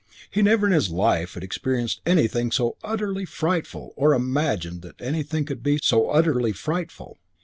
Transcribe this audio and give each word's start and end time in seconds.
He 0.31 0.41
never 0.41 0.65
in 0.65 0.73
his 0.73 0.89
life 0.89 1.35
had 1.35 1.43
experienced 1.43 2.01
anything 2.07 2.51
so 2.51 2.75
utterly 2.83 3.23
frightful 3.23 3.93
or 3.95 4.15
imagined 4.15 4.81
that 4.81 4.99
anything 4.99 5.45
could 5.45 5.61
be 5.61 5.77
so 5.79 6.09
utterly 6.09 6.53
frightful. 6.53 7.19